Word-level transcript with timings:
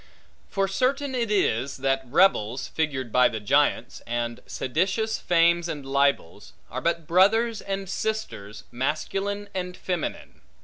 For 0.49 0.67
certain 0.67 1.13
it 1.13 1.29
is, 1.29 1.77
that 1.77 2.01
rebels, 2.07 2.69
figured 2.69 3.11
by 3.11 3.29
the 3.29 3.39
giants, 3.39 4.01
and 4.07 4.39
seditious 4.47 5.19
fames 5.19 5.69
and 5.69 5.85
libels, 5.85 6.53
are 6.71 6.81
but 6.81 7.05
brothers 7.05 7.61
and 7.61 7.87
sisters, 7.87 8.63
masculine 8.71 9.47
and 9.53 9.77
feminine. 9.77 10.41